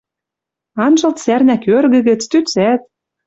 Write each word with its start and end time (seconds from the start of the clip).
Анжылт 0.85 1.17
сӓрнӓ 1.25 1.55
кӧргӹ 1.65 1.99
гӹц, 2.07 2.21
тӱцӓт. 2.31 2.81